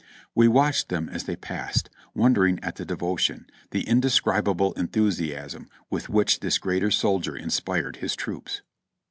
We 0.33 0.47
watched 0.47 0.89
them 0.89 1.09
as 1.09 1.25
they 1.25 1.35
passed, 1.35 1.91
wondering 2.15 2.59
at 2.63 2.75
the 2.77 2.85
devotion, 2.85 3.45
the 3.69 3.83
indescribable 3.87 4.73
enthusiasm 4.73 5.69
with 5.91 6.09
which 6.09 6.39
this 6.39 6.57
great 6.57 6.91
soldier 6.91 7.35
inspired 7.37 7.97
his 7.97 8.15
troops. 8.15 8.63